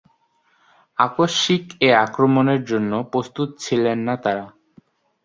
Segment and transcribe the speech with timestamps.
[0.97, 4.45] আকস্মিক এ আক্রমণের জন্য প্রস্তুত ছিলেন না তারা।